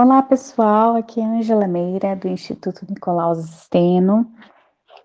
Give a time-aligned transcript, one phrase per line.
[0.00, 0.94] Olá, pessoal.
[0.94, 4.32] Aqui é Angela Meira, do Instituto Nicolaus Steno.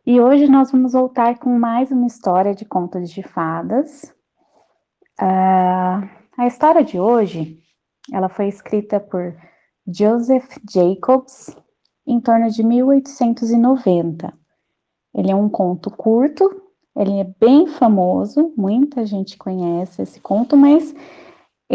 [0.06, 4.14] E hoje nós vamos voltar com mais uma história de contos de fadas.
[5.20, 7.58] Uh, a história de hoje,
[8.14, 9.36] ela foi escrita por
[9.88, 11.58] Joseph Jacobs
[12.06, 14.32] em torno de 1890.
[15.16, 16.48] Ele é um conto curto,
[16.96, 20.94] ele é bem famoso, muita gente conhece esse conto, mas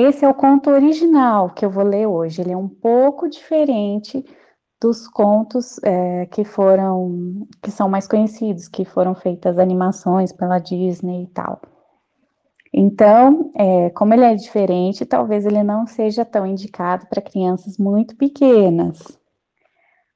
[0.00, 2.40] esse é o conto original que eu vou ler hoje.
[2.40, 4.24] Ele é um pouco diferente
[4.80, 11.24] dos contos é, que foram, que são mais conhecidos, que foram feitas animações pela Disney
[11.24, 11.60] e tal.
[12.72, 18.14] Então, é, como ele é diferente, talvez ele não seja tão indicado para crianças muito
[18.14, 19.18] pequenas.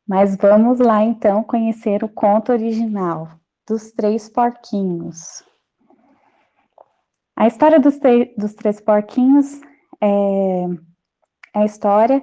[0.06, 3.28] Mas vamos lá então conhecer o conto original
[3.68, 5.42] dos três porquinhos.
[7.34, 7.98] A história dos,
[8.36, 9.60] dos três porquinhos
[10.02, 10.64] é,
[11.54, 12.22] é a história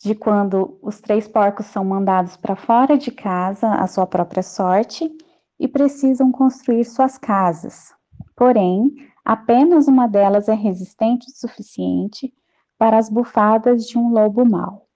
[0.00, 5.10] de quando os três porcos são mandados para fora de casa à sua própria sorte
[5.58, 7.92] e precisam construir suas casas.
[8.36, 12.32] Porém, apenas uma delas é resistente o suficiente
[12.78, 14.86] para as bufadas de um lobo mau.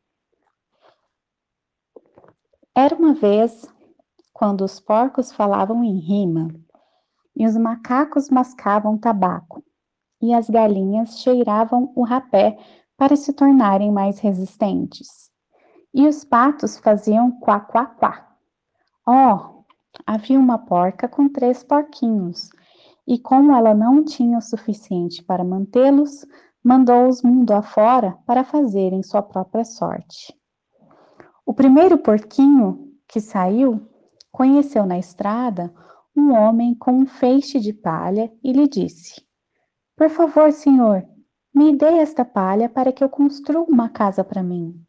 [2.74, 3.66] Era uma vez
[4.32, 6.48] quando os porcos falavam em rima
[7.34, 9.64] e os macacos mascavam tabaco
[10.20, 12.58] e as galinhas cheiravam o rapé
[12.96, 15.30] para se tornarem mais resistentes.
[15.94, 18.28] E os patos faziam quá, quá, quá.
[19.06, 19.64] Oh,
[20.06, 22.50] havia uma porca com três porquinhos,
[23.06, 26.26] e como ela não tinha o suficiente para mantê-los,
[26.62, 30.34] mandou-os mundo afora para fazerem sua própria sorte.
[31.46, 33.80] O primeiro porquinho que saiu
[34.30, 35.72] conheceu na estrada
[36.14, 39.26] um homem com um feixe de palha e lhe disse:
[39.98, 41.04] por favor, senhor,
[41.52, 44.80] me dê esta palha para que eu construa uma casa para mim.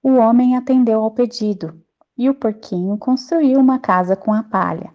[0.00, 1.82] O homem atendeu ao pedido
[2.16, 4.94] e o porquinho construiu uma casa com a palha.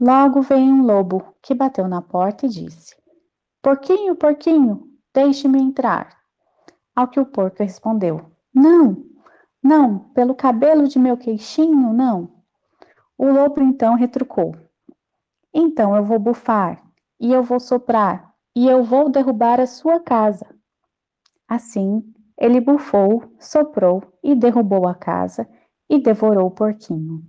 [0.00, 2.94] Logo veio um lobo que bateu na porta e disse:
[3.60, 6.16] Porquinho, porquinho, deixe-me entrar.
[6.94, 8.20] Ao que o porco respondeu:
[8.54, 9.04] Não,
[9.60, 12.30] não, pelo cabelo de meu queixinho, não.
[13.18, 14.54] O lobo então retrucou:
[15.52, 16.91] Então eu vou bufar
[17.22, 20.44] e eu vou soprar, e eu vou derrubar a sua casa.
[21.48, 22.02] Assim,
[22.36, 25.48] ele bufou, soprou e derrubou a casa
[25.88, 27.22] e devorou o porquinho.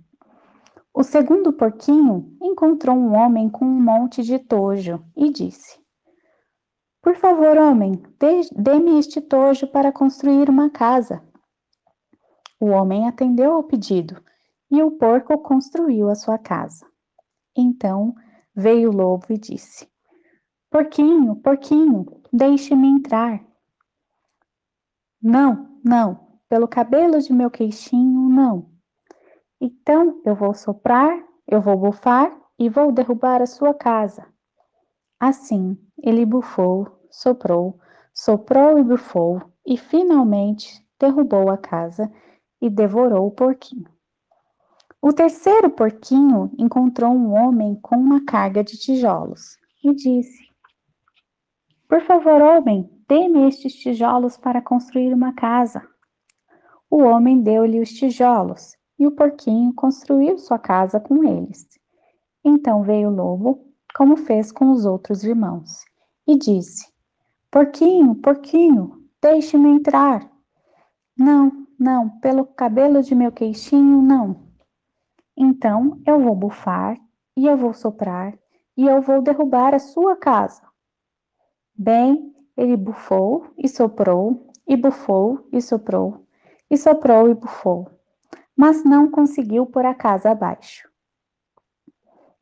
[0.92, 5.78] O segundo porquinho encontrou um homem com um monte de tojo e disse:
[7.00, 8.02] Por favor, homem,
[8.52, 11.22] dê-me este tojo para construir uma casa.
[12.60, 14.20] O homem atendeu ao pedido
[14.70, 16.84] e o porco construiu a sua casa.
[17.56, 18.14] Então
[18.54, 19.88] Veio o lobo e disse:
[20.70, 23.44] Porquinho, porquinho, deixe-me entrar.
[25.22, 28.70] Não, não, pelo cabelo de meu queixinho, não.
[29.60, 31.10] Então eu vou soprar,
[31.46, 34.26] eu vou bufar e vou derrubar a sua casa.
[35.18, 37.80] Assim, ele bufou, soprou,
[38.12, 42.12] soprou e bufou, e finalmente derrubou a casa
[42.60, 43.93] e devorou o porquinho.
[45.06, 50.48] O terceiro porquinho encontrou um homem com uma carga de tijolos e disse:
[51.86, 55.86] Por favor, homem, dê-me estes tijolos para construir uma casa.
[56.90, 61.68] O homem deu-lhe os tijolos e o porquinho construiu sua casa com eles.
[62.42, 63.62] Então veio o lobo,
[63.94, 65.84] como fez com os outros irmãos,
[66.26, 66.90] e disse:
[67.50, 70.26] Porquinho, porquinho, deixe-me entrar.
[71.14, 74.43] Não, não, pelo cabelo de meu queixinho, não.
[75.36, 76.96] Então eu vou bufar,
[77.36, 78.38] e eu vou soprar,
[78.76, 80.62] e eu vou derrubar a sua casa.
[81.76, 86.24] Bem, ele bufou e soprou, e bufou e soprou,
[86.70, 87.90] e soprou e bufou,
[88.56, 90.88] mas não conseguiu pôr a casa abaixo.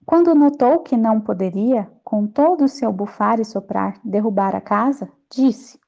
[0.05, 5.11] Quando notou que não poderia, com todo o seu bufar e soprar, derrubar a casa,
[5.31, 5.81] disse: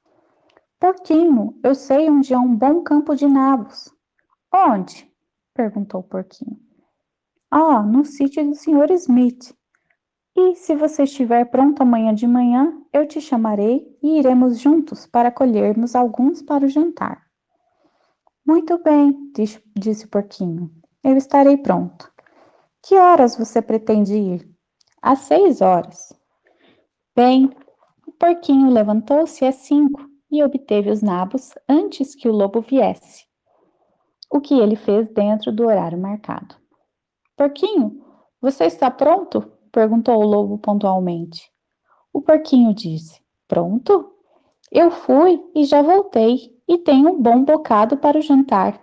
[0.79, 3.93] Porquinho, eu sei onde há um bom campo de nabos.
[4.53, 5.11] Onde?
[5.53, 6.64] perguntou o porquinho.
[7.51, 8.91] Ah, no sítio do Sr.
[8.91, 9.55] Smith.
[10.35, 15.31] E se você estiver pronto amanhã de manhã, eu te chamarei e iremos juntos para
[15.31, 17.23] colhermos alguns para o jantar.
[18.45, 20.69] Muito bem, disse, disse o porquinho.
[21.03, 22.11] Eu estarei pronto.
[22.83, 24.49] Que horas você pretende ir?
[25.01, 26.13] Às seis horas.
[27.15, 27.49] Bem,
[28.05, 33.25] o porquinho levantou-se às cinco e obteve os nabos antes que o lobo viesse.
[34.29, 36.55] O que ele fez dentro do horário marcado.
[37.35, 38.01] Porquinho,
[38.41, 39.51] você está pronto?
[39.71, 41.51] perguntou o lobo pontualmente.
[42.13, 44.13] O porquinho disse: Pronto?
[44.71, 46.55] Eu fui e já voltei.
[46.67, 48.81] e tem um bom bocado para o jantar.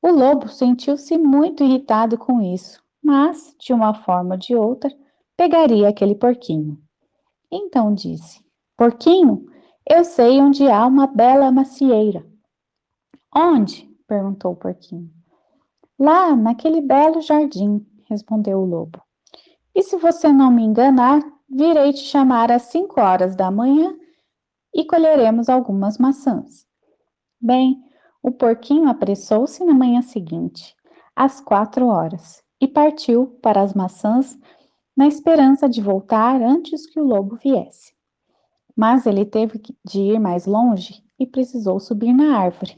[0.00, 4.94] O lobo sentiu-se muito irritado com isso, mas, de uma forma ou de outra,
[5.36, 6.78] pegaria aquele porquinho.
[7.50, 8.44] Então disse:
[8.76, 9.46] Porquinho,
[9.88, 12.24] eu sei onde há uma bela macieira.
[13.34, 13.88] Onde?
[14.06, 15.17] perguntou o porquinho.
[15.98, 19.02] Lá, naquele belo jardim, respondeu o lobo.
[19.74, 23.94] E se você não me enganar, virei te chamar às cinco horas da manhã
[24.74, 26.66] e colheremos algumas maçãs.
[27.40, 27.82] Bem,
[28.22, 30.74] o porquinho apressou-se na manhã seguinte,
[31.16, 34.38] às quatro horas, e partiu para as maçãs
[34.96, 37.92] na esperança de voltar antes que o lobo viesse.
[38.76, 42.76] Mas ele teve de ir mais longe e precisou subir na árvore,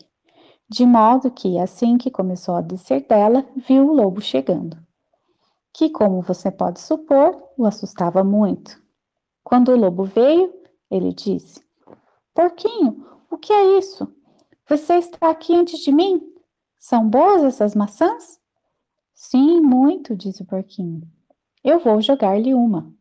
[0.70, 4.78] de modo que, assim que começou a descer dela, viu o lobo chegando,
[5.72, 8.80] que, como você pode supor, o assustava muito.
[9.42, 10.54] Quando o lobo veio,
[10.88, 11.60] ele disse:
[12.32, 14.14] Porquinho, o que é isso?
[14.68, 16.22] Você está aqui antes de mim?
[16.78, 18.38] São boas essas maçãs?
[19.12, 21.02] Sim, muito, disse o porquinho.
[21.64, 22.94] Eu vou jogar-lhe uma.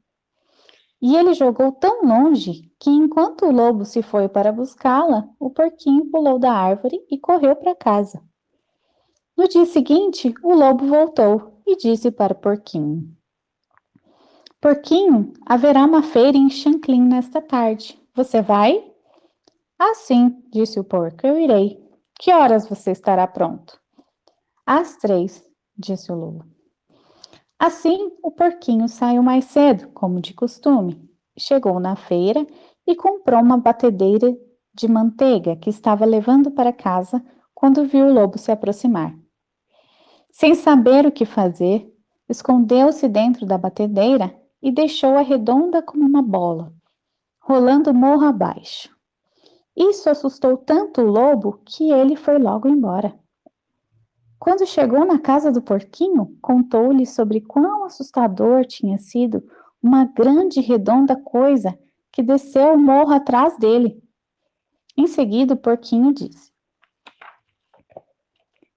[1.02, 6.06] E ele jogou tão longe que, enquanto o lobo se foi para buscá-la, o porquinho
[6.12, 8.22] pulou da árvore e correu para casa.
[9.38, 13.16] No dia seguinte, o lobo voltou e disse para o porquinho:
[14.60, 17.98] Porquinho, haverá uma feira em Chanclin nesta tarde.
[18.14, 18.92] Você vai?
[19.78, 21.82] Ah, sim, disse o porco, eu irei.
[22.20, 23.80] Que horas você estará pronto?
[24.66, 25.42] Às três,
[25.78, 26.59] disse o lobo.
[27.60, 31.10] Assim, o porquinho saiu mais cedo, como de costume.
[31.38, 32.48] Chegou na feira
[32.88, 34.34] e comprou uma batedeira
[34.74, 37.22] de manteiga que estava levando para casa
[37.54, 39.14] quando viu o lobo se aproximar.
[40.32, 41.94] Sem saber o que fazer,
[42.30, 46.72] escondeu-se dentro da batedeira e deixou-a redonda como uma bola,
[47.42, 48.90] rolando morro abaixo.
[49.76, 53.20] Isso assustou tanto o lobo que ele foi logo embora.
[54.40, 59.44] Quando chegou na casa do porquinho, contou-lhe sobre quão assustador tinha sido
[59.84, 61.78] uma grande redonda coisa
[62.12, 64.02] que desceu o morro atrás dele.
[64.98, 66.52] Em seguida, o porquinho disse: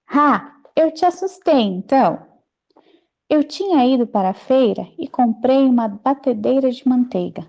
[0.07, 2.25] Ah, eu te assustei então.
[3.29, 7.47] Eu tinha ido para a feira e comprei uma batedeira de manteiga.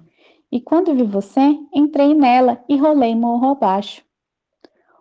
[0.50, 4.04] E quando vi você, entrei nela e rolei morro abaixo.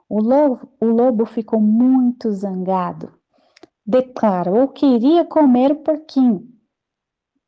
[0.09, 3.13] O lobo, o lobo ficou muito zangado.
[3.85, 6.47] Declarou que iria comer o porquinho,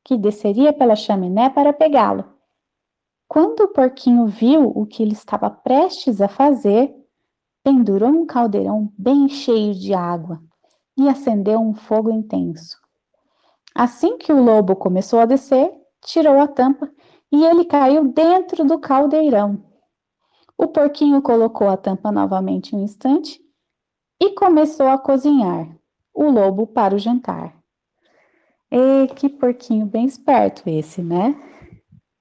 [0.03, 2.25] que desceria pela chaminé para pegá-lo.
[3.27, 6.93] Quando o porquinho viu o que ele estava prestes a fazer,
[7.63, 10.39] pendurou um caldeirão bem cheio de água
[10.97, 12.77] e acendeu um fogo intenso.
[13.73, 16.89] Assim que o lobo começou a descer, tirou a tampa
[17.31, 19.61] e ele caiu dentro do caldeirão.
[20.57, 23.39] O porquinho colocou a tampa novamente um instante
[24.21, 25.77] e começou a cozinhar
[26.13, 27.53] o lobo para o jantar.
[28.71, 31.35] E que porquinho bem esperto esse, né?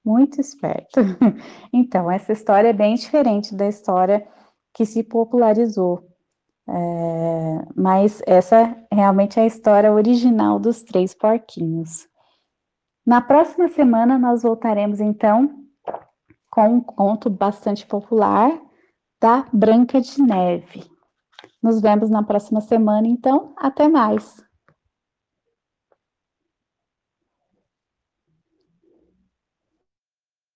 [0.04, 1.00] Muito esperto.
[1.72, 4.26] Então, essa história é bem diferente da história
[4.72, 6.06] que se popularizou.
[6.68, 12.08] É, mas essa realmente é a história original dos três porquinhos.
[13.06, 15.63] Na próxima semana, nós voltaremos então
[16.54, 18.48] com um conto bastante popular
[19.20, 20.84] da Branca de Neve.
[21.60, 23.52] Nos vemos na próxima semana, então.
[23.56, 24.43] Até mais!